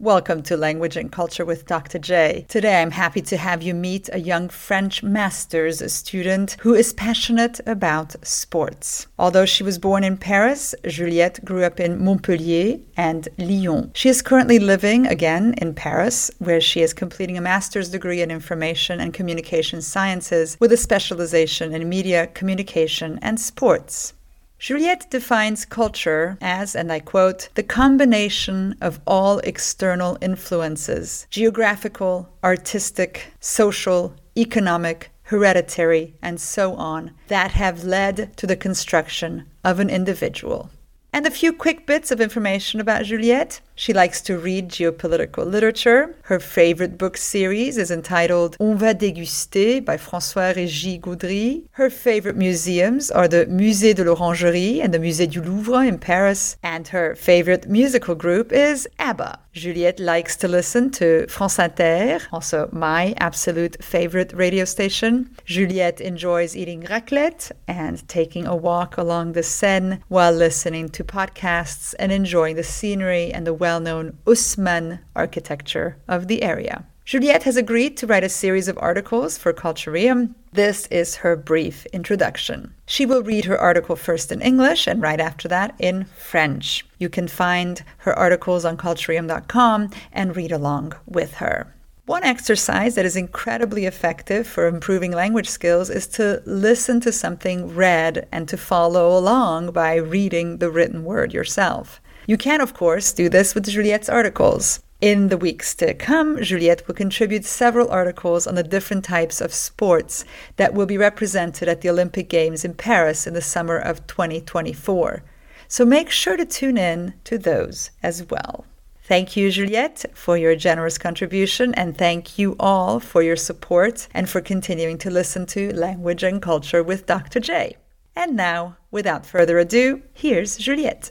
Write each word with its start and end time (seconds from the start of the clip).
Welcome 0.00 0.42
to 0.44 0.56
Language 0.56 0.96
and 0.96 1.12
Culture 1.12 1.44
with 1.44 1.66
Dr. 1.66 1.98
J. 1.98 2.46
Today 2.48 2.80
I'm 2.80 2.90
happy 2.90 3.20
to 3.20 3.36
have 3.36 3.62
you 3.62 3.74
meet 3.74 4.08
a 4.10 4.18
young 4.18 4.48
French 4.48 5.02
master's 5.02 5.92
student 5.92 6.56
who 6.60 6.72
is 6.72 6.94
passionate 6.94 7.60
about 7.66 8.16
sports. 8.26 9.06
Although 9.18 9.44
she 9.44 9.62
was 9.62 9.78
born 9.78 10.02
in 10.02 10.16
Paris, 10.16 10.74
Juliette 10.86 11.44
grew 11.44 11.64
up 11.64 11.78
in 11.78 12.02
Montpellier 12.02 12.78
and 12.96 13.28
Lyon. 13.36 13.90
She 13.94 14.08
is 14.08 14.22
currently 14.22 14.58
living 14.58 15.06
again 15.06 15.52
in 15.58 15.74
Paris, 15.74 16.30
where 16.38 16.62
she 16.62 16.80
is 16.80 16.94
completing 16.94 17.36
a 17.36 17.42
master's 17.42 17.90
degree 17.90 18.22
in 18.22 18.30
information 18.30 19.00
and 19.00 19.12
communication 19.12 19.82
sciences 19.82 20.56
with 20.58 20.72
a 20.72 20.78
specialization 20.78 21.74
in 21.74 21.86
media, 21.90 22.26
communication, 22.28 23.18
and 23.20 23.38
sports. 23.38 24.14
Juliette 24.60 25.08
defines 25.08 25.64
culture 25.64 26.36
as, 26.42 26.76
and 26.76 26.92
I 26.92 27.00
quote, 27.00 27.48
the 27.54 27.62
combination 27.62 28.76
of 28.82 29.00
all 29.06 29.38
external 29.38 30.18
influences 30.20 31.26
geographical, 31.30 32.28
artistic, 32.44 33.32
social, 33.40 34.14
economic, 34.36 35.10
hereditary, 35.22 36.14
and 36.20 36.38
so 36.38 36.74
on 36.74 37.12
that 37.28 37.52
have 37.52 37.84
led 37.84 38.36
to 38.36 38.46
the 38.46 38.54
construction 38.54 39.46
of 39.64 39.80
an 39.80 39.88
individual. 39.88 40.68
And 41.10 41.26
a 41.26 41.30
few 41.30 41.54
quick 41.54 41.86
bits 41.86 42.10
of 42.10 42.20
information 42.20 42.80
about 42.80 43.06
Juliette. 43.06 43.62
She 43.80 43.94
likes 43.94 44.20
to 44.28 44.36
read 44.36 44.68
geopolitical 44.68 45.50
literature. 45.50 46.14
Her 46.24 46.38
favorite 46.38 46.98
book 46.98 47.16
series 47.16 47.78
is 47.78 47.90
entitled 47.90 48.58
On 48.60 48.76
va 48.76 48.92
déguster 48.92 49.82
by 49.82 49.96
François 49.96 50.54
Régis 50.54 51.00
Gaudry. 51.00 51.64
Her 51.70 51.88
favorite 51.88 52.36
museums 52.36 53.10
are 53.10 53.26
the 53.26 53.46
Musée 53.46 53.94
de 53.94 54.04
l'Orangerie 54.04 54.82
and 54.82 54.92
the 54.92 54.98
Musée 54.98 55.30
du 55.30 55.40
Louvre 55.40 55.80
in 55.88 55.96
Paris. 55.96 56.58
And 56.62 56.88
her 56.88 57.14
favorite 57.14 57.70
musical 57.70 58.14
group 58.14 58.52
is 58.52 58.86
ABBA. 58.98 59.38
Juliette 59.52 59.98
likes 59.98 60.36
to 60.36 60.46
listen 60.46 60.90
to 60.92 61.26
France 61.26 61.58
Inter, 61.58 62.20
also 62.32 62.68
my 62.70 63.14
absolute 63.18 63.82
favorite 63.82 64.32
radio 64.32 64.64
station. 64.64 65.34
Juliette 65.44 66.00
enjoys 66.00 66.54
eating 66.54 66.82
raclette 66.82 67.50
and 67.66 68.06
taking 68.08 68.46
a 68.46 68.54
walk 68.54 68.96
along 68.96 69.32
the 69.32 69.42
Seine 69.42 69.98
while 70.06 70.30
listening 70.30 70.88
to 70.90 71.02
podcasts 71.02 71.96
and 71.98 72.12
enjoying 72.12 72.54
the 72.54 72.62
scenery 72.62 73.32
and 73.32 73.44
the 73.44 73.54
well 73.70 73.78
known 73.78 74.18
Haussmann 74.26 74.98
architecture 75.14 75.96
of 76.08 76.26
the 76.26 76.42
area. 76.42 76.84
Juliette 77.04 77.44
has 77.44 77.56
agreed 77.56 77.96
to 77.96 78.06
write 78.08 78.24
a 78.24 78.28
series 78.28 78.66
of 78.66 78.76
articles 78.78 79.38
for 79.38 79.52
Cultureum. 79.52 80.34
This 80.52 80.88
is 80.88 81.22
her 81.22 81.36
brief 81.36 81.86
introduction. 81.92 82.74
She 82.86 83.06
will 83.06 83.22
read 83.22 83.44
her 83.44 83.56
article 83.56 83.94
first 83.94 84.32
in 84.32 84.42
English 84.42 84.88
and 84.88 85.00
right 85.00 85.20
after 85.20 85.46
that 85.46 85.76
in 85.78 86.06
French. 86.16 86.84
You 86.98 87.08
can 87.08 87.28
find 87.28 87.84
her 87.98 88.18
articles 88.18 88.64
on 88.64 88.76
cultureum.com 88.76 89.90
and 90.12 90.36
read 90.36 90.50
along 90.50 90.94
with 91.06 91.34
her. 91.34 91.72
One 92.06 92.24
exercise 92.24 92.96
that 92.96 93.06
is 93.06 93.14
incredibly 93.14 93.84
effective 93.86 94.48
for 94.48 94.66
improving 94.66 95.12
language 95.12 95.48
skills 95.48 95.90
is 95.90 96.08
to 96.18 96.42
listen 96.44 96.98
to 97.02 97.12
something 97.12 97.72
read 97.76 98.26
and 98.32 98.48
to 98.48 98.56
follow 98.56 99.16
along 99.16 99.70
by 99.70 99.94
reading 99.94 100.58
the 100.58 100.72
written 100.72 101.04
word 101.04 101.32
yourself. 101.32 102.00
You 102.26 102.36
can, 102.36 102.60
of 102.60 102.74
course, 102.74 103.12
do 103.12 103.28
this 103.28 103.54
with 103.54 103.68
Juliette's 103.68 104.08
articles. 104.08 104.80
In 105.00 105.28
the 105.28 105.38
weeks 105.38 105.74
to 105.76 105.94
come, 105.94 106.42
Juliette 106.42 106.86
will 106.86 106.94
contribute 106.94 107.46
several 107.46 107.88
articles 107.88 108.46
on 108.46 108.54
the 108.54 108.62
different 108.62 109.02
types 109.02 109.40
of 109.40 109.54
sports 109.54 110.26
that 110.56 110.74
will 110.74 110.84
be 110.84 110.98
represented 110.98 111.68
at 111.68 111.80
the 111.80 111.88
Olympic 111.88 112.28
Games 112.28 112.66
in 112.66 112.74
Paris 112.74 113.26
in 113.26 113.32
the 113.32 113.40
summer 113.40 113.78
of 113.78 114.06
2024. 114.06 115.22
So 115.68 115.86
make 115.86 116.10
sure 116.10 116.36
to 116.36 116.44
tune 116.44 116.76
in 116.76 117.14
to 117.24 117.38
those 117.38 117.90
as 118.02 118.28
well. 118.28 118.66
Thank 119.02 119.36
you, 119.36 119.50
Juliette, 119.50 120.04
for 120.14 120.36
your 120.36 120.54
generous 120.54 120.98
contribution, 120.98 121.74
and 121.74 121.96
thank 121.96 122.38
you 122.38 122.54
all 122.60 123.00
for 123.00 123.22
your 123.22 123.36
support 123.36 124.06
and 124.12 124.28
for 124.28 124.40
continuing 124.40 124.98
to 124.98 125.10
listen 125.10 125.46
to 125.46 125.74
Language 125.74 126.22
and 126.22 126.42
Culture 126.42 126.82
with 126.82 127.06
Dr. 127.06 127.40
J. 127.40 127.76
And 128.14 128.36
now, 128.36 128.76
without 128.90 129.24
further 129.24 129.58
ado, 129.58 130.02
here's 130.12 130.58
Juliette. 130.58 131.10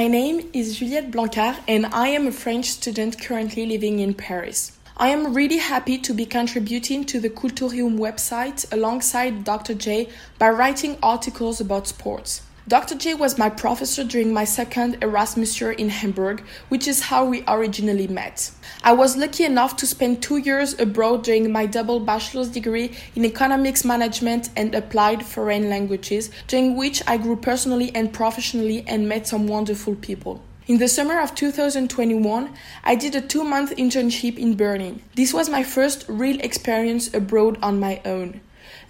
My 0.00 0.08
name 0.08 0.48
is 0.54 0.78
Juliette 0.78 1.10
Blanquart, 1.10 1.56
and 1.68 1.84
I 1.84 2.08
am 2.08 2.26
a 2.26 2.32
French 2.32 2.70
student 2.70 3.20
currently 3.20 3.66
living 3.66 3.98
in 3.98 4.14
Paris. 4.14 4.72
I 4.96 5.08
am 5.08 5.34
really 5.34 5.58
happy 5.58 5.98
to 5.98 6.14
be 6.14 6.24
contributing 6.24 7.04
to 7.04 7.20
the 7.20 7.28
Cultureum 7.28 7.98
website 7.98 8.64
alongside 8.72 9.44
Dr. 9.44 9.74
J 9.74 10.08
by 10.38 10.48
writing 10.48 10.96
articles 11.02 11.60
about 11.60 11.86
sports. 11.86 12.40
Dr. 12.70 12.94
J 12.94 13.14
was 13.14 13.36
my 13.36 13.50
professor 13.50 14.04
during 14.04 14.32
my 14.32 14.44
second 14.44 15.02
Erasmus 15.02 15.60
year 15.60 15.72
in 15.72 15.88
Hamburg, 15.88 16.40
which 16.68 16.86
is 16.86 17.00
how 17.00 17.24
we 17.24 17.42
originally 17.48 18.06
met. 18.06 18.52
I 18.84 18.92
was 18.92 19.16
lucky 19.16 19.44
enough 19.44 19.74
to 19.78 19.88
spend 19.88 20.22
two 20.22 20.36
years 20.36 20.78
abroad 20.78 21.24
during 21.24 21.50
my 21.50 21.66
double 21.66 21.98
bachelor's 21.98 22.48
degree 22.48 22.92
in 23.16 23.24
economics 23.24 23.84
management 23.84 24.50
and 24.54 24.72
applied 24.72 25.26
foreign 25.26 25.68
languages, 25.68 26.30
during 26.46 26.76
which 26.76 27.02
I 27.08 27.16
grew 27.16 27.34
personally 27.34 27.90
and 27.92 28.12
professionally 28.12 28.84
and 28.86 29.08
met 29.08 29.26
some 29.26 29.48
wonderful 29.48 29.96
people. 29.96 30.40
In 30.68 30.78
the 30.78 30.86
summer 30.86 31.18
of 31.18 31.34
2021, 31.34 32.54
I 32.84 32.94
did 32.94 33.16
a 33.16 33.20
two 33.20 33.42
month 33.42 33.74
internship 33.78 34.38
in 34.38 34.56
Berlin. 34.56 35.02
This 35.16 35.34
was 35.34 35.50
my 35.50 35.64
first 35.64 36.04
real 36.06 36.38
experience 36.38 37.12
abroad 37.12 37.58
on 37.64 37.80
my 37.80 38.00
own. 38.04 38.40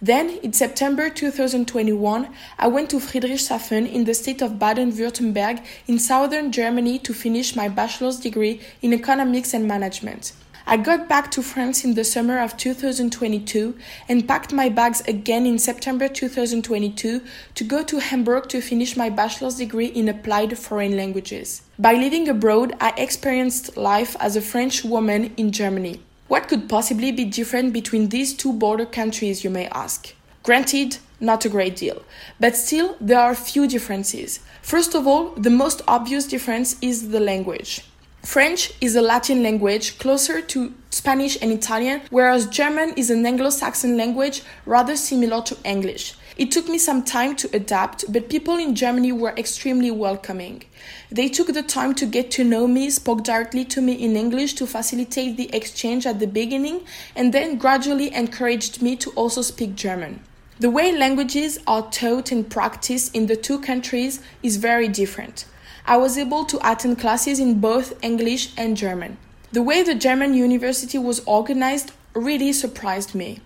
Then, 0.03 0.31
in 0.43 0.53
September 0.53 1.11
2021, 1.11 2.29
I 2.59 2.67
went 2.69 2.91
to 2.91 2.97
Friedrichshafen 2.97 3.91
in 3.91 4.05
the 4.05 4.15
state 4.15 4.43
of 4.43 4.59
Baden 4.59 4.93
Württemberg 4.93 5.65
in 5.87 5.99
southern 5.99 6.53
Germany 6.53 6.99
to 7.01 7.13
finish 7.13 7.55
my 7.55 7.69
bachelor's 7.69 8.19
degree 8.19 8.61
in 8.83 8.93
economics 8.93 9.55
and 9.55 9.67
management. 9.67 10.33
I 10.67 10.77
got 10.77 11.09
back 11.09 11.33
to 11.33 11.43
France 11.43 11.85
in 11.85 11.95
the 11.95 12.05
summer 12.05 12.39
of 12.39 12.57
2022 12.57 13.77
and 14.09 14.29
packed 14.29 14.53
my 14.53 14.69
bags 14.69 15.01
again 15.09 15.45
in 15.45 15.59
September 15.59 16.07
2022 16.07 17.23
to 17.55 17.65
go 17.65 17.83
to 17.83 17.99
Hamburg 17.99 18.49
to 18.51 18.61
finish 18.61 18.97
my 18.97 19.11
bachelor's 19.11 19.57
degree 19.57 19.87
in 19.87 20.09
applied 20.09 20.57
foreign 20.57 20.97
languages. 20.97 21.63
By 21.79 21.95
living 21.95 22.29
abroad, 22.29 22.77
I 22.81 22.91
experienced 22.97 23.77
life 23.77 24.15
as 24.21 24.37
a 24.37 24.41
French 24.41 24.85
woman 24.85 25.35
in 25.37 25.51
Germany. 25.51 26.03
What 26.31 26.47
could 26.47 26.69
possibly 26.69 27.11
be 27.11 27.25
different 27.25 27.73
between 27.73 28.11
these 28.11 28.33
two 28.35 28.53
border 28.53 28.87
countries, 28.87 29.43
you 29.43 29.51
may 29.51 29.67
ask? 29.67 30.15
Granted, 30.45 30.99
not 31.19 31.45
a 31.45 31.49
great 31.49 31.75
deal, 31.75 32.05
but 32.39 32.55
still, 32.55 32.97
there 33.01 33.19
are 33.19 33.35
few 33.35 33.67
differences. 33.67 34.39
First 34.63 34.95
of 34.95 35.09
all, 35.09 35.31
the 35.31 35.51
most 35.51 35.83
obvious 35.89 36.29
difference 36.29 36.77
is 36.81 37.09
the 37.09 37.19
language. 37.19 37.85
French 38.23 38.73
is 38.81 38.95
a 38.95 39.03
Latin 39.03 39.43
language 39.43 39.99
closer 39.99 40.41
to 40.41 40.73
Spanish 40.91 41.37
and 41.43 41.51
Italian, 41.51 42.03
whereas 42.11 42.47
German 42.47 42.91
is 42.91 43.11
an 43.11 43.27
Anglo 43.27 43.51
Saxon 43.51 43.97
language 43.97 44.43
rather 44.67 44.95
similar 44.95 45.43
to 45.43 45.57
English. 45.65 46.15
It 46.41 46.51
took 46.51 46.71
me 46.71 46.79
some 46.79 47.03
time 47.03 47.37
to 47.37 47.55
adapt, 47.55 48.11
but 48.11 48.31
people 48.31 48.57
in 48.57 48.75
Germany 48.75 49.13
were 49.13 49.35
extremely 49.37 49.91
welcoming. 49.91 50.63
They 51.11 51.29
took 51.29 51.49
the 51.49 51.63
time 51.63 51.95
to 51.97 52.07
get 52.07 52.31
to 52.31 52.45
know 52.45 52.67
me, 52.67 52.89
spoke 52.89 53.23
directly 53.23 53.63
to 53.67 53.83
me 53.83 53.93
in 53.93 54.17
English 54.17 54.55
to 54.55 54.67
facilitate 54.67 55.37
the 55.37 55.55
exchange 55.55 56.07
at 56.07 56.19
the 56.19 56.27
beginning, 56.27 56.81
and 57.15 57.35
then 57.35 57.59
gradually 57.59 58.11
encouraged 58.15 58.81
me 58.81 58.97
to 58.97 59.11
also 59.11 59.43
speak 59.43 59.75
German. 59.75 60.25
The 60.61 60.71
way 60.71 60.97
languages 60.97 61.59
are 61.67 61.91
taught 61.91 62.33
and 62.33 62.49
practiced 62.49 63.15
in 63.15 63.27
the 63.27 63.37
two 63.37 63.61
countries 63.61 64.23
is 64.43 64.57
very 64.57 64.89
different. 64.89 65.45
I 65.85 65.99
was 65.99 66.17
able 66.17 66.47
to 66.47 66.73
attend 66.73 67.01
classes 67.01 67.39
in 67.39 67.61
both 67.61 68.03
English 68.03 68.55
and 68.57 68.79
German. 68.79 69.19
The 69.53 69.63
way 69.63 69.83
the 69.83 69.95
German 69.95 70.33
university 70.33 70.97
was 70.97 71.21
organized 71.27 71.93
really 72.15 72.55
surprised 72.55 73.15
me. 73.15 73.41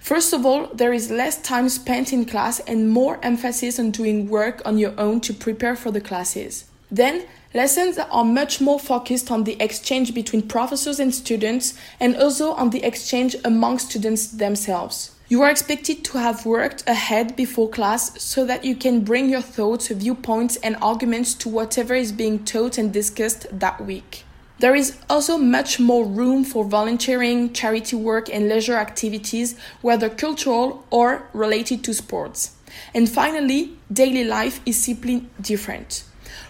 First 0.00 0.32
of 0.32 0.46
all, 0.46 0.68
there 0.74 0.92
is 0.92 1.10
less 1.10 1.40
time 1.40 1.68
spent 1.68 2.12
in 2.12 2.24
class 2.24 2.60
and 2.60 2.90
more 2.90 3.18
emphasis 3.22 3.78
on 3.78 3.90
doing 3.90 4.28
work 4.28 4.62
on 4.64 4.78
your 4.78 4.94
own 4.98 5.20
to 5.22 5.34
prepare 5.34 5.76
for 5.76 5.90
the 5.90 6.00
classes. 6.00 6.64
Then, 6.90 7.26
lessons 7.54 7.98
are 7.98 8.24
much 8.24 8.60
more 8.60 8.78
focused 8.78 9.30
on 9.30 9.44
the 9.44 9.60
exchange 9.60 10.14
between 10.14 10.42
professors 10.42 11.00
and 11.00 11.14
students 11.14 11.74
and 11.98 12.16
also 12.16 12.52
on 12.52 12.70
the 12.70 12.84
exchange 12.84 13.34
among 13.44 13.78
students 13.78 14.28
themselves. 14.28 15.16
You 15.28 15.42
are 15.42 15.50
expected 15.50 16.04
to 16.04 16.18
have 16.18 16.46
worked 16.46 16.84
ahead 16.86 17.34
before 17.34 17.68
class 17.68 18.22
so 18.22 18.44
that 18.44 18.64
you 18.64 18.76
can 18.76 19.00
bring 19.00 19.28
your 19.28 19.40
thoughts, 19.40 19.88
viewpoints, 19.88 20.54
and 20.58 20.76
arguments 20.80 21.34
to 21.34 21.48
whatever 21.48 21.94
is 21.94 22.12
being 22.12 22.44
taught 22.44 22.78
and 22.78 22.92
discussed 22.92 23.46
that 23.50 23.84
week. 23.84 24.25
There 24.58 24.74
is 24.74 24.96
also 25.10 25.36
much 25.36 25.78
more 25.78 26.06
room 26.06 26.42
for 26.42 26.64
volunteering, 26.64 27.52
charity 27.52 27.94
work, 27.94 28.30
and 28.32 28.48
leisure 28.48 28.76
activities, 28.76 29.54
whether 29.82 30.08
cultural 30.08 30.86
or 30.90 31.28
related 31.34 31.84
to 31.84 31.92
sports. 31.92 32.56
And 32.94 33.06
finally, 33.08 33.76
daily 33.92 34.24
life 34.24 34.60
is 34.64 34.82
simply 34.82 35.28
different. 35.40 36.04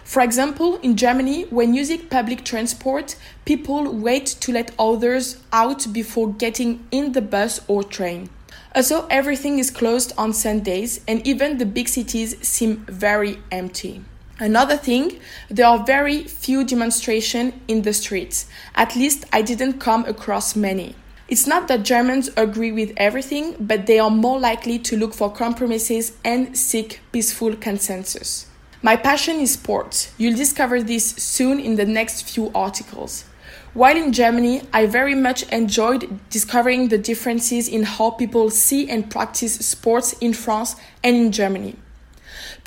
For 0.05 0.21
example, 0.21 0.77
in 0.77 0.95
Germany, 0.95 1.43
when 1.49 1.73
using 1.73 2.07
public 2.07 2.45
transport, 2.45 3.17
people 3.43 3.91
wait 3.91 4.25
to 4.39 4.53
let 4.53 4.71
others 4.79 5.43
out 5.51 5.91
before 5.91 6.31
getting 6.31 6.87
in 6.91 7.11
the 7.11 7.21
bus 7.21 7.59
or 7.67 7.83
train. 7.83 8.29
Also, 8.73 9.05
everything 9.09 9.59
is 9.59 9.69
closed 9.69 10.13
on 10.17 10.31
Sundays, 10.31 11.01
and 11.09 11.25
even 11.27 11.57
the 11.57 11.65
big 11.65 11.89
cities 11.89 12.37
seem 12.47 12.85
very 12.87 13.39
empty. 13.51 14.01
Another 14.39 14.77
thing, 14.77 15.19
there 15.49 15.65
are 15.65 15.83
very 15.83 16.23
few 16.23 16.63
demonstrations 16.63 17.55
in 17.67 17.81
the 17.81 17.93
streets. 17.93 18.45
At 18.75 18.95
least 18.95 19.25
I 19.33 19.41
didn't 19.41 19.79
come 19.79 20.05
across 20.05 20.55
many. 20.55 20.95
It's 21.27 21.47
not 21.47 21.67
that 21.67 21.83
Germans 21.83 22.29
agree 22.37 22.71
with 22.71 22.93
everything, 22.97 23.55
but 23.59 23.87
they 23.87 23.97
are 23.97 24.11
more 24.11 24.39
likely 24.39 24.77
to 24.79 24.95
look 24.95 25.15
for 25.15 25.31
compromises 25.31 26.13
and 26.23 26.55
seek 26.55 27.01
peaceful 27.11 27.55
consensus. 27.55 28.45
My 28.83 28.95
passion 28.95 29.37
is 29.37 29.53
sports. 29.53 30.13
You'll 30.19 30.37
discover 30.37 30.83
this 30.83 31.09
soon 31.15 31.59
in 31.59 31.75
the 31.75 31.85
next 31.85 32.29
few 32.29 32.51
articles. 32.53 33.25
While 33.73 33.97
in 33.97 34.13
Germany, 34.13 34.61
I 34.71 34.85
very 34.85 35.15
much 35.15 35.43
enjoyed 35.51 36.19
discovering 36.29 36.89
the 36.89 36.97
differences 36.99 37.67
in 37.67 37.83
how 37.83 38.11
people 38.11 38.51
see 38.51 38.87
and 38.87 39.09
practice 39.09 39.55
sports 39.55 40.13
in 40.21 40.33
France 40.33 40.75
and 41.03 41.15
in 41.15 41.31
Germany. 41.31 41.75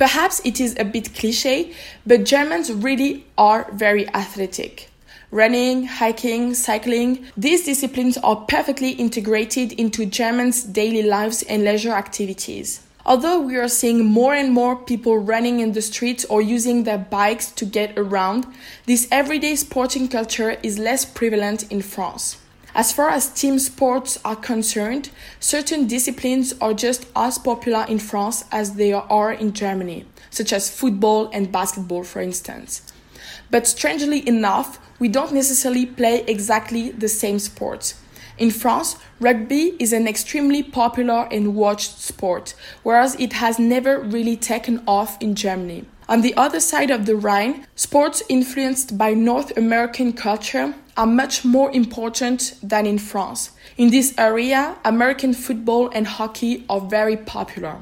Perhaps 0.00 0.40
it 0.46 0.62
is 0.62 0.74
a 0.78 0.84
bit 0.86 1.14
cliche, 1.14 1.74
but 2.06 2.24
Germans 2.24 2.72
really 2.72 3.26
are 3.36 3.70
very 3.70 4.08
athletic. 4.14 4.88
Running, 5.30 5.88
hiking, 5.88 6.54
cycling, 6.54 7.26
these 7.36 7.66
disciplines 7.66 8.16
are 8.16 8.36
perfectly 8.48 8.92
integrated 8.92 9.72
into 9.72 10.06
Germans' 10.06 10.64
daily 10.64 11.02
lives 11.02 11.42
and 11.42 11.64
leisure 11.64 11.92
activities. 11.92 12.80
Although 13.04 13.40
we 13.40 13.56
are 13.58 13.68
seeing 13.68 14.06
more 14.06 14.32
and 14.34 14.54
more 14.54 14.74
people 14.74 15.18
running 15.18 15.60
in 15.60 15.72
the 15.72 15.82
streets 15.82 16.24
or 16.24 16.40
using 16.40 16.84
their 16.84 16.96
bikes 16.96 17.50
to 17.50 17.66
get 17.66 17.92
around, 17.98 18.46
this 18.86 19.06
everyday 19.10 19.54
sporting 19.54 20.08
culture 20.08 20.56
is 20.62 20.78
less 20.78 21.04
prevalent 21.04 21.70
in 21.70 21.82
France. 21.82 22.38
As 22.74 22.92
far 22.92 23.10
as 23.10 23.28
team 23.28 23.58
sports 23.58 24.18
are 24.24 24.36
concerned, 24.36 25.10
certain 25.40 25.86
disciplines 25.88 26.54
are 26.60 26.72
just 26.72 27.06
as 27.16 27.36
popular 27.38 27.84
in 27.88 27.98
France 27.98 28.44
as 28.52 28.74
they 28.74 28.92
are 28.92 29.32
in 29.32 29.52
Germany, 29.52 30.06
such 30.30 30.52
as 30.52 30.70
football 30.70 31.28
and 31.32 31.50
basketball, 31.50 32.04
for 32.04 32.20
instance. 32.20 32.82
But 33.50 33.66
strangely 33.66 34.26
enough, 34.28 34.78
we 35.00 35.08
don't 35.08 35.32
necessarily 35.32 35.84
play 35.84 36.22
exactly 36.28 36.90
the 36.92 37.08
same 37.08 37.40
sports. 37.40 37.94
In 38.38 38.50
France, 38.50 38.96
rugby 39.18 39.74
is 39.78 39.92
an 39.92 40.06
extremely 40.06 40.62
popular 40.62 41.28
and 41.30 41.56
watched 41.56 41.98
sport, 41.98 42.54
whereas 42.84 43.16
it 43.16 43.34
has 43.34 43.58
never 43.58 43.98
really 43.98 44.36
taken 44.36 44.82
off 44.86 45.20
in 45.20 45.34
Germany. 45.34 45.86
On 46.08 46.22
the 46.22 46.34
other 46.36 46.60
side 46.60 46.90
of 46.90 47.06
the 47.06 47.16
Rhine, 47.16 47.66
sports 47.74 48.22
influenced 48.28 48.96
by 48.96 49.12
North 49.12 49.56
American 49.56 50.12
culture 50.12 50.74
are 51.00 51.06
much 51.06 51.46
more 51.46 51.72
important 51.72 52.52
than 52.62 52.84
in 52.84 52.98
France. 52.98 53.52
In 53.78 53.88
this 53.88 54.12
area, 54.18 54.76
American 54.84 55.32
football 55.32 55.88
and 55.94 56.06
hockey 56.06 56.62
are 56.68 56.78
very 56.82 57.16
popular. 57.16 57.78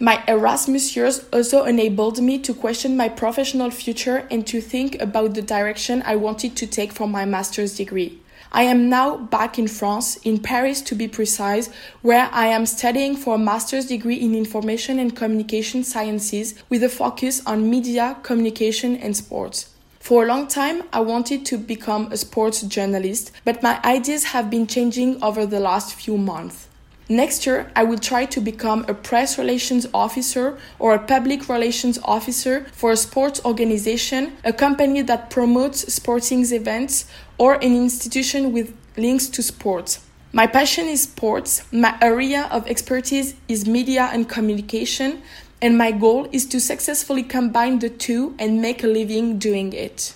My 0.00 0.24
Erasmus 0.26 0.96
years 0.96 1.26
also 1.30 1.64
enabled 1.64 2.22
me 2.22 2.38
to 2.38 2.54
question 2.54 2.96
my 2.96 3.10
professional 3.10 3.70
future 3.70 4.26
and 4.30 4.46
to 4.46 4.62
think 4.62 4.98
about 5.02 5.34
the 5.34 5.42
direction 5.42 6.02
I 6.06 6.16
wanted 6.16 6.56
to 6.56 6.66
take 6.66 6.92
for 6.92 7.06
my 7.06 7.26
master's 7.26 7.76
degree. 7.76 8.18
I 8.50 8.62
am 8.62 8.88
now 8.88 9.18
back 9.18 9.58
in 9.58 9.68
France, 9.68 10.16
in 10.24 10.38
Paris 10.38 10.80
to 10.82 10.94
be 10.94 11.06
precise, 11.06 11.68
where 12.00 12.30
I 12.32 12.46
am 12.46 12.64
studying 12.64 13.14
for 13.14 13.34
a 13.34 13.38
master's 13.38 13.84
degree 13.84 14.16
in 14.16 14.34
information 14.34 14.98
and 14.98 15.14
communication 15.14 15.84
sciences 15.84 16.54
with 16.70 16.82
a 16.82 16.88
focus 16.88 17.44
on 17.44 17.68
media, 17.68 18.16
communication, 18.22 18.96
and 18.96 19.14
sports. 19.14 19.73
For 20.04 20.22
a 20.22 20.26
long 20.26 20.48
time, 20.48 20.82
I 20.92 21.00
wanted 21.00 21.46
to 21.46 21.56
become 21.56 22.12
a 22.12 22.18
sports 22.18 22.60
journalist, 22.60 23.32
but 23.42 23.62
my 23.62 23.80
ideas 23.82 24.24
have 24.24 24.50
been 24.50 24.66
changing 24.66 25.22
over 25.22 25.46
the 25.46 25.60
last 25.60 25.94
few 25.94 26.18
months. 26.18 26.68
Next 27.08 27.46
year, 27.46 27.72
I 27.74 27.84
will 27.84 27.96
try 27.96 28.26
to 28.26 28.38
become 28.38 28.84
a 28.86 28.92
press 28.92 29.38
relations 29.38 29.86
officer 29.94 30.58
or 30.78 30.92
a 30.92 30.98
public 30.98 31.48
relations 31.48 31.98
officer 32.04 32.66
for 32.72 32.90
a 32.90 32.98
sports 32.98 33.42
organization, 33.46 34.34
a 34.44 34.52
company 34.52 35.00
that 35.00 35.30
promotes 35.30 35.90
sporting 35.90 36.44
events, 36.52 37.06
or 37.38 37.54
an 37.54 37.74
institution 37.74 38.52
with 38.52 38.76
links 38.98 39.26
to 39.28 39.42
sports. 39.42 40.00
My 40.34 40.46
passion 40.46 40.86
is 40.86 41.04
sports, 41.04 41.62
my 41.72 41.96
area 42.02 42.48
of 42.50 42.66
expertise 42.66 43.36
is 43.48 43.66
media 43.66 44.10
and 44.12 44.28
communication, 44.28 45.22
and 45.64 45.78
my 45.78 45.92
goal 45.92 46.28
is 46.30 46.46
to 46.46 46.60
successfully 46.60 47.22
combine 47.22 47.78
the 47.78 47.88
two 47.88 48.34
and 48.38 48.60
make 48.60 48.84
a 48.84 48.86
living 48.86 49.38
doing 49.38 49.72
it. 49.72 50.14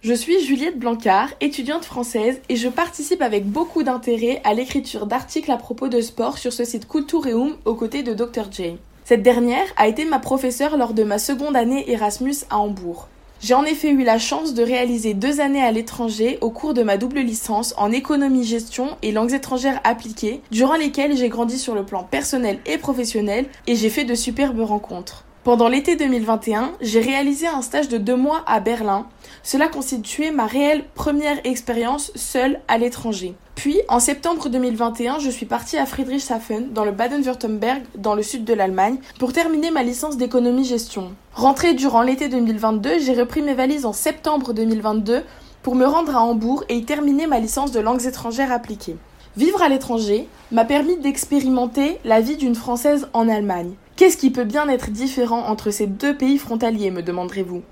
Je 0.00 0.14
suis 0.14 0.40
Juliette 0.40 0.78
Blancard, 0.78 1.34
étudiante 1.42 1.84
française, 1.84 2.40
et 2.48 2.56
je 2.56 2.68
participe 2.68 3.20
avec 3.20 3.44
beaucoup 3.44 3.82
d'intérêt 3.82 4.40
à 4.44 4.54
l'écriture 4.54 5.06
d'articles 5.06 5.50
à 5.50 5.58
propos 5.58 5.88
de 5.88 6.00
sport 6.00 6.38
sur 6.38 6.54
ce 6.54 6.64
site 6.64 6.88
Cultureum 6.88 7.56
aux 7.66 7.74
côtés 7.74 8.02
de 8.02 8.14
Dr. 8.14 8.50
J. 8.50 8.78
Cette 9.04 9.22
dernière 9.22 9.66
a 9.76 9.86
été 9.86 10.06
ma 10.06 10.18
professeure 10.18 10.78
lors 10.78 10.94
de 10.94 11.02
ma 11.02 11.18
seconde 11.18 11.56
année 11.56 11.90
Erasmus 11.90 12.36
à 12.48 12.58
Hambourg. 12.58 13.08
J'ai 13.40 13.54
en 13.54 13.64
effet 13.64 13.90
eu 13.90 14.02
la 14.02 14.18
chance 14.18 14.52
de 14.52 14.64
réaliser 14.64 15.14
deux 15.14 15.40
années 15.40 15.62
à 15.62 15.70
l'étranger 15.70 16.38
au 16.40 16.50
cours 16.50 16.74
de 16.74 16.82
ma 16.82 16.96
double 16.96 17.20
licence 17.20 17.72
en 17.76 17.92
économie-gestion 17.92 18.96
et 19.02 19.12
langues 19.12 19.32
étrangères 19.32 19.80
appliquées, 19.84 20.40
durant 20.50 20.74
lesquelles 20.74 21.16
j'ai 21.16 21.28
grandi 21.28 21.56
sur 21.56 21.76
le 21.76 21.84
plan 21.84 22.02
personnel 22.02 22.58
et 22.66 22.78
professionnel 22.78 23.46
et 23.68 23.76
j'ai 23.76 23.90
fait 23.90 24.04
de 24.04 24.16
superbes 24.16 24.60
rencontres. 24.60 25.24
Pendant 25.44 25.68
l'été 25.68 25.94
2021, 25.94 26.72
j'ai 26.80 27.00
réalisé 27.00 27.46
un 27.46 27.62
stage 27.62 27.88
de 27.88 27.96
deux 27.96 28.16
mois 28.16 28.42
à 28.46 28.58
Berlin. 28.58 29.06
Cela 29.44 29.68
constituait 29.68 30.32
ma 30.32 30.46
réelle 30.46 30.84
première 30.94 31.38
expérience 31.46 32.10
seule 32.16 32.60
à 32.66 32.76
l'étranger. 32.76 33.34
Puis, 33.54 33.80
en 33.88 34.00
septembre 34.00 34.48
2021, 34.48 35.20
je 35.20 35.30
suis 35.30 35.46
partie 35.46 35.78
à 35.78 35.86
Friedrichshafen, 35.86 36.72
dans 36.72 36.84
le 36.84 36.90
Baden-Württemberg, 36.90 37.82
dans 37.96 38.14
le 38.14 38.22
sud 38.22 38.44
de 38.44 38.52
l'Allemagne, 38.52 38.98
pour 39.20 39.32
terminer 39.32 39.70
ma 39.70 39.84
licence 39.84 40.16
d'économie-gestion. 40.16 41.12
Rentrée 41.34 41.74
durant 41.74 42.02
l'été 42.02 42.28
2022, 42.28 42.98
j'ai 42.98 43.14
repris 43.14 43.40
mes 43.40 43.54
valises 43.54 43.86
en 43.86 43.92
septembre 43.92 44.52
2022 44.52 45.22
pour 45.62 45.76
me 45.76 45.86
rendre 45.86 46.16
à 46.16 46.20
Hambourg 46.20 46.64
et 46.68 46.74
y 46.74 46.84
terminer 46.84 47.28
ma 47.28 47.38
licence 47.38 47.70
de 47.70 47.80
langues 47.80 48.06
étrangères 48.06 48.52
appliquées. 48.52 48.96
Vivre 49.36 49.62
à 49.62 49.68
l'étranger 49.68 50.28
m'a 50.50 50.64
permis 50.64 50.96
d'expérimenter 50.96 52.00
la 52.04 52.20
vie 52.20 52.36
d'une 52.36 52.56
Française 52.56 53.08
en 53.12 53.28
Allemagne. 53.28 53.74
Qu'est-ce 53.98 54.16
qui 54.16 54.30
peut 54.30 54.44
bien 54.44 54.68
être 54.68 54.92
différent 54.92 55.48
entre 55.48 55.72
ces 55.72 55.88
deux 55.88 56.16
pays 56.16 56.38
frontaliers, 56.38 56.92
me 56.92 57.02
demanderez-vous? 57.02 57.62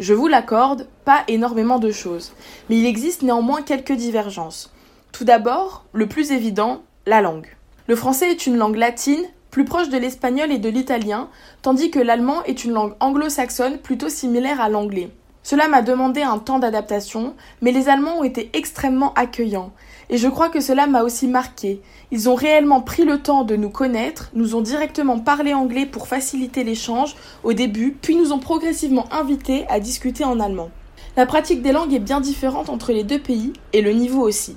Je 0.00 0.14
vous 0.14 0.26
l'accorde, 0.26 0.88
pas 1.04 1.22
énormément 1.28 1.78
de 1.78 1.92
choses, 1.92 2.32
mais 2.68 2.76
il 2.76 2.86
existe 2.86 3.22
néanmoins 3.22 3.62
quelques 3.62 3.92
divergences. 3.92 4.74
Tout 5.12 5.24
d'abord, 5.24 5.84
le 5.92 6.08
plus 6.08 6.32
évident, 6.32 6.82
la 7.06 7.20
langue. 7.20 7.46
Le 7.86 7.94
français 7.94 8.32
est 8.32 8.48
une 8.48 8.56
langue 8.56 8.74
latine, 8.74 9.22
plus 9.52 9.64
proche 9.64 9.88
de 9.88 9.96
l'espagnol 9.96 10.50
et 10.50 10.58
de 10.58 10.68
l'italien, 10.68 11.28
tandis 11.62 11.92
que 11.92 12.00
l'allemand 12.00 12.42
est 12.46 12.64
une 12.64 12.72
langue 12.72 12.94
anglo-saxonne 12.98 13.78
plutôt 13.78 14.08
similaire 14.08 14.60
à 14.60 14.68
l'anglais. 14.68 15.10
Cela 15.48 15.68
m'a 15.68 15.80
demandé 15.80 16.22
un 16.22 16.38
temps 16.38 16.58
d'adaptation, 16.58 17.36
mais 17.62 17.70
les 17.70 17.88
Allemands 17.88 18.18
ont 18.18 18.24
été 18.24 18.50
extrêmement 18.52 19.14
accueillants. 19.14 19.70
Et 20.10 20.18
je 20.18 20.26
crois 20.26 20.48
que 20.48 20.60
cela 20.60 20.88
m'a 20.88 21.04
aussi 21.04 21.28
marqué. 21.28 21.80
Ils 22.10 22.28
ont 22.28 22.34
réellement 22.34 22.80
pris 22.80 23.04
le 23.04 23.22
temps 23.22 23.44
de 23.44 23.54
nous 23.54 23.70
connaître, 23.70 24.28
nous 24.34 24.56
ont 24.56 24.60
directement 24.60 25.20
parlé 25.20 25.54
anglais 25.54 25.86
pour 25.86 26.08
faciliter 26.08 26.64
l'échange 26.64 27.14
au 27.44 27.52
début, 27.52 27.92
puis 27.92 28.16
nous 28.16 28.32
ont 28.32 28.40
progressivement 28.40 29.06
invités 29.12 29.64
à 29.68 29.78
discuter 29.78 30.24
en 30.24 30.40
allemand. 30.40 30.70
La 31.16 31.26
pratique 31.26 31.62
des 31.62 31.70
langues 31.70 31.94
est 31.94 32.00
bien 32.00 32.20
différente 32.20 32.68
entre 32.68 32.90
les 32.90 33.04
deux 33.04 33.20
pays, 33.20 33.52
et 33.72 33.82
le 33.82 33.92
niveau 33.92 34.22
aussi. 34.22 34.56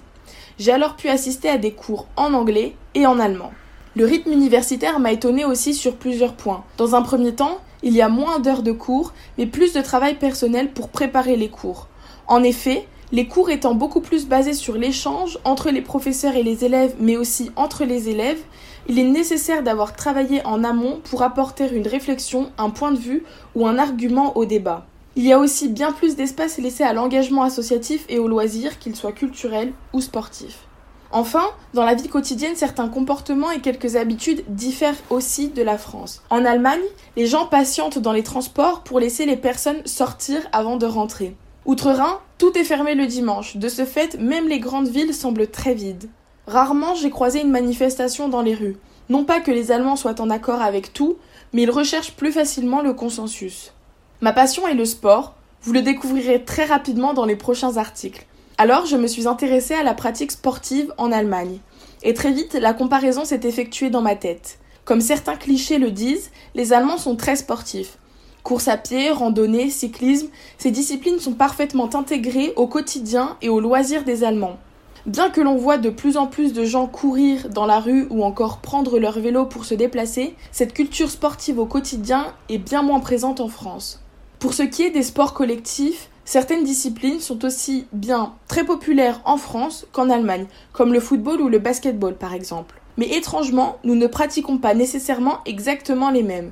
J'ai 0.57 0.71
alors 0.71 0.95
pu 0.95 1.07
assister 1.09 1.49
à 1.49 1.59
des 1.59 1.73
cours 1.73 2.07
en 2.15 2.33
anglais 2.33 2.73
et 2.95 3.05
en 3.05 3.19
allemand. 3.19 3.51
Le 3.95 4.05
rythme 4.05 4.31
universitaire 4.31 4.99
m'a 4.99 5.11
étonné 5.11 5.45
aussi 5.45 5.75
sur 5.75 5.97
plusieurs 5.97 6.33
points. 6.33 6.63
Dans 6.77 6.95
un 6.95 7.03
premier 7.03 7.35
temps, 7.35 7.59
il 7.83 7.93
y 7.93 8.01
a 8.01 8.09
moins 8.09 8.39
d'heures 8.39 8.63
de 8.63 8.71
cours, 8.71 9.13
mais 9.37 9.45
plus 9.45 9.73
de 9.73 9.81
travail 9.81 10.15
personnel 10.15 10.71
pour 10.71 10.89
préparer 10.89 11.35
les 11.35 11.49
cours. 11.49 11.87
En 12.27 12.43
effet, 12.43 12.87
les 13.11 13.27
cours 13.27 13.49
étant 13.49 13.73
beaucoup 13.73 14.01
plus 14.01 14.27
basés 14.27 14.53
sur 14.53 14.75
l'échange 14.75 15.39
entre 15.43 15.71
les 15.71 15.81
professeurs 15.81 16.35
et 16.35 16.43
les 16.43 16.63
élèves, 16.63 16.95
mais 16.99 17.17
aussi 17.17 17.49
entre 17.55 17.83
les 17.83 18.09
élèves, 18.09 18.41
il 18.87 18.99
est 18.99 19.03
nécessaire 19.03 19.63
d'avoir 19.63 19.95
travaillé 19.95 20.45
en 20.45 20.63
amont 20.63 20.99
pour 21.09 21.23
apporter 21.23 21.67
une 21.71 21.87
réflexion, 21.87 22.51
un 22.57 22.69
point 22.69 22.91
de 22.91 22.99
vue 22.99 23.23
ou 23.55 23.67
un 23.67 23.77
argument 23.77 24.37
au 24.37 24.45
débat. 24.45 24.85
Il 25.15 25.25
y 25.25 25.33
a 25.33 25.39
aussi 25.39 25.69
bien 25.69 25.91
plus 25.91 26.15
d'espace 26.15 26.59
laissé 26.59 26.83
à 26.83 26.93
l'engagement 26.93 27.43
associatif 27.43 28.05
et 28.09 28.19
au 28.19 28.27
loisir, 28.27 28.77
qu'il 28.77 28.95
soit 28.95 29.11
culturel 29.11 29.73
ou 29.91 30.01
sportif. 30.01 30.68
Enfin, 31.11 31.45
dans 31.73 31.85
la 31.85 31.95
vie 31.95 32.07
quotidienne, 32.07 32.55
certains 32.55 32.87
comportements 32.87 33.51
et 33.51 33.61
quelques 33.61 33.95
habitudes 33.95 34.43
diffèrent 34.47 35.01
aussi 35.09 35.47
de 35.49 35.63
la 35.63 35.77
France. 35.77 36.21
En 36.29 36.45
Allemagne, 36.45 36.79
les 37.15 37.25
gens 37.25 37.47
patientent 37.47 37.97
dans 37.97 38.11
les 38.11 38.23
transports 38.23 38.81
pour 38.81 38.99
laisser 38.99 39.25
les 39.25 39.37
personnes 39.37 39.81
sortir 39.85 40.41
avant 40.51 40.77
de 40.77 40.85
rentrer. 40.85 41.35
Outre-Rhin, 41.65 42.19
tout 42.37 42.57
est 42.57 42.63
fermé 42.63 42.93
le 42.93 43.07
dimanche. 43.07 43.57
De 43.57 43.69
ce 43.69 43.85
fait, 43.85 44.19
même 44.19 44.47
les 44.47 44.59
grandes 44.59 44.87
villes 44.87 45.13
semblent 45.13 45.47
très 45.47 45.73
vides. 45.73 46.09
Rarement 46.47 46.95
j'ai 46.95 47.09
croisé 47.09 47.41
une 47.41 47.51
manifestation 47.51 48.29
dans 48.29 48.41
les 48.41 48.55
rues. 48.55 48.77
Non 49.09 49.23
pas 49.23 49.39
que 49.39 49.51
les 49.51 49.71
Allemands 49.71 49.95
soient 49.95 50.21
en 50.21 50.29
accord 50.29 50.61
avec 50.61 50.93
tout, 50.93 51.17
mais 51.53 51.63
ils 51.63 51.71
recherchent 51.71 52.13
plus 52.13 52.31
facilement 52.31 52.81
le 52.81 52.93
consensus. 52.93 53.73
Ma 54.21 54.33
passion 54.33 54.67
est 54.67 54.75
le 54.75 54.85
sport, 54.85 55.35
vous 55.61 55.73
le 55.73 55.81
découvrirez 55.81 56.43
très 56.43 56.65
rapidement 56.65 57.13
dans 57.13 57.25
les 57.25 57.35
prochains 57.35 57.77
articles. 57.77 58.25
Alors 58.61 58.85
je 58.85 58.97
me 58.97 59.07
suis 59.07 59.25
intéressée 59.25 59.73
à 59.73 59.83
la 59.83 59.93
pratique 59.93 60.33
sportive 60.33 60.93
en 60.97 61.13
Allemagne. 61.13 61.59
Et 62.03 62.13
très 62.13 62.33
vite, 62.33 62.55
la 62.55 62.73
comparaison 62.73 63.23
s'est 63.23 63.39
effectuée 63.45 63.89
dans 63.89 64.01
ma 64.01 64.17
tête. 64.17 64.59
Comme 64.83 64.99
certains 64.99 65.37
clichés 65.37 65.77
le 65.77 65.91
disent, 65.91 66.29
les 66.55 66.73
Allemands 66.73 66.97
sont 66.97 67.15
très 67.15 67.37
sportifs. 67.37 67.97
Course 68.43 68.67
à 68.67 68.75
pied, 68.75 69.11
randonnée, 69.11 69.69
cyclisme, 69.69 70.27
ces 70.57 70.71
disciplines 70.71 71.19
sont 71.19 71.35
parfaitement 71.35 71.89
intégrées 71.95 72.51
au 72.57 72.67
quotidien 72.67 73.37
et 73.41 73.47
aux 73.47 73.61
loisirs 73.61 74.03
des 74.03 74.25
Allemands. 74.25 74.57
Bien 75.05 75.29
que 75.29 75.39
l'on 75.39 75.55
voit 75.55 75.77
de 75.77 75.89
plus 75.89 76.17
en 76.17 76.27
plus 76.27 76.51
de 76.51 76.65
gens 76.65 76.87
courir 76.87 77.47
dans 77.47 77.65
la 77.65 77.79
rue 77.79 78.07
ou 78.09 78.25
encore 78.25 78.57
prendre 78.57 78.99
leur 78.99 79.21
vélo 79.21 79.45
pour 79.45 79.63
se 79.63 79.73
déplacer, 79.73 80.35
cette 80.51 80.73
culture 80.73 81.09
sportive 81.09 81.59
au 81.59 81.65
quotidien 81.65 82.33
est 82.49 82.57
bien 82.57 82.81
moins 82.81 82.99
présente 82.99 83.39
en 83.39 83.47
France. 83.47 84.01
Pour 84.37 84.53
ce 84.53 84.63
qui 84.63 84.83
est 84.83 84.91
des 84.91 85.03
sports 85.03 85.33
collectifs, 85.33 86.08
certaines 86.29 86.63
disciplines 86.63 87.19
sont 87.19 87.43
aussi 87.43 87.87
bien 87.91 88.35
très 88.47 88.63
populaires 88.63 89.19
en 89.25 89.37
France 89.37 89.87
qu'en 89.91 90.11
Allemagne, 90.11 90.45
comme 90.73 90.93
le 90.93 90.99
football 90.99 91.41
ou 91.41 91.49
le 91.49 91.57
basketball 91.57 92.13
par 92.13 92.35
exemple. 92.35 92.79
Mais 92.97 93.09
étrangement, 93.15 93.77
nous 93.83 93.95
ne 93.95 94.05
pratiquons 94.05 94.59
pas 94.59 94.75
nécessairement 94.75 95.39
exactement 95.47 96.11
les 96.11 96.21
mêmes. 96.21 96.51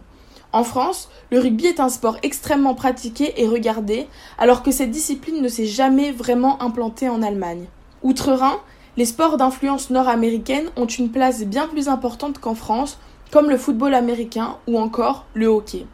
En 0.51 0.63
France, 0.63 1.09
le 1.29 1.39
rugby 1.39 1.67
est 1.67 1.79
un 1.79 1.89
sport 1.89 2.17
extrêmement 2.23 2.73
pratiqué 2.73 3.39
et 3.39 3.47
regardé, 3.47 4.07
alors 4.39 4.63
que 4.63 4.71
cette 4.71 4.89
discipline 4.89 5.43
ne 5.43 5.47
s'est 5.47 5.67
jamais 5.67 6.11
vraiment 6.11 6.59
implantée 6.63 7.07
en 7.07 7.21
Allemagne. 7.21 7.67
Outre-Rhin, 8.01 8.57
les 8.97 9.05
sports 9.05 9.37
d'influence 9.37 9.91
nord-américaine 9.91 10.71
ont 10.75 10.87
une 10.87 11.11
place 11.11 11.43
bien 11.43 11.67
plus 11.67 11.87
importante 11.87 12.39
qu'en 12.39 12.55
France, 12.55 12.97
comme 13.31 13.51
le 13.51 13.59
football 13.59 13.93
américain 13.93 14.55
ou 14.65 14.79
encore 14.79 15.27
le 15.35 15.45
hockey. 15.45 15.85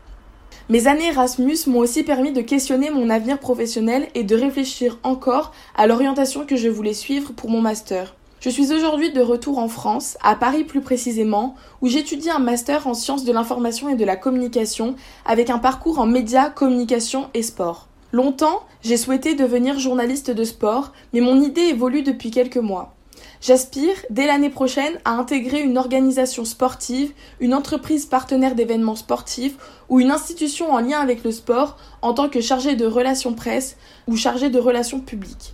Mes 0.70 0.88
années 0.88 1.08
Erasmus 1.08 1.58
m'ont 1.68 1.80
aussi 1.80 2.04
permis 2.04 2.32
de 2.32 2.40
questionner 2.40 2.90
mon 2.90 3.10
avenir 3.10 3.38
professionnel 3.38 4.08
et 4.16 4.24
de 4.24 4.34
réfléchir 4.34 4.98
encore 5.04 5.52
à 5.76 5.88
l'orientation 5.88 6.46
que 6.46 6.56
je 6.56 6.70
voulais 6.70 6.94
suivre 6.94 7.34
pour 7.34 7.50
mon 7.50 7.60
master. 7.60 8.16
Je 8.40 8.50
suis 8.50 8.72
aujourd'hui 8.72 9.12
de 9.12 9.20
retour 9.20 9.58
en 9.58 9.68
France, 9.68 10.18
à 10.24 10.36
Paris 10.36 10.64
plus 10.64 10.80
précisément, 10.80 11.56
où 11.82 11.88
j'étudie 11.88 12.30
un 12.30 12.40
master 12.40 12.88
en 12.88 12.94
sciences 12.94 13.26
de 13.26 13.34
l'information 13.34 13.90
et 13.90 13.96
de 13.96 14.06
la 14.06 14.16
communication 14.16 14.96
avec 15.26 15.50
un 15.50 15.60
parcours 15.60 16.00
en 16.00 16.06
médias, 16.06 16.50
communication 16.50 17.28
et 17.34 17.44
sport. 17.44 17.90
Longtemps, 18.14 18.64
j'ai 18.84 18.96
souhaité 18.96 19.36
devenir 19.36 19.80
journaliste 19.80 20.32
de 20.32 20.44
sport, 20.46 20.94
mais 21.12 21.20
mon 21.20 21.42
idée 21.42 21.62
évolue 21.62 22.04
depuis 22.04 22.32
quelques 22.32 22.56
mois. 22.56 22.96
J'aspire, 23.42 23.96
dès 24.10 24.26
l'année 24.26 24.50
prochaine, 24.50 25.00
à 25.06 25.12
intégrer 25.12 25.62
une 25.62 25.78
organisation 25.78 26.46
sportive, 26.46 27.12
une 27.40 27.54
entreprise 27.54 28.06
partenaire 28.06 28.56
d'événements 28.56 28.96
sportifs 28.96 29.56
ou 29.90 30.00
une 30.00 30.12
institution 30.12 30.72
en 30.72 30.80
lien 30.80 31.00
avec 31.00 31.24
le 31.24 31.32
sport 31.32 31.78
en 32.02 32.14
tant 32.14 32.30
que 32.30 32.42
chargé 32.42 32.76
de 32.76 32.86
relations 32.86 33.34
presse 33.34 33.76
ou 34.08 34.16
chargé 34.16 34.50
de 34.50 34.60
relations 34.60 35.00
publiques. 35.00 35.54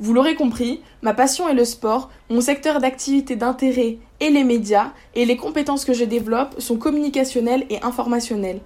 Vous 0.00 0.12
l'aurez 0.12 0.36
compris, 0.36 0.80
ma 1.02 1.12
passion 1.12 1.48
est 1.48 1.54
le 1.54 1.64
sport, 1.64 2.08
mon 2.30 2.40
secteur 2.40 2.80
d'activité 2.80 3.34
d'intérêt 3.34 3.98
est 4.20 4.30
les 4.30 4.44
médias, 4.44 4.92
et 5.14 5.24
les 5.24 5.36
compétences 5.36 5.84
que 5.84 5.92
je 5.92 6.04
développe 6.04 6.60
sont 6.60 6.76
communicationnelles 6.76 7.66
et 7.68 7.82
informationnelles. 7.82 8.60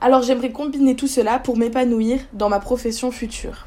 Alors 0.00 0.22
j'aimerais 0.22 0.52
combiner 0.52 0.94
tout 0.94 1.08
cela 1.08 1.38
pour 1.38 1.56
m'épanouir 1.56 2.20
dans 2.32 2.48
ma 2.48 2.60
profession 2.60 3.10
future. 3.10 3.66